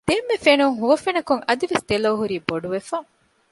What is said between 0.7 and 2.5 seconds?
ހުވަފެނަކުން އަދިވެސް ދެލޯ ހުރީ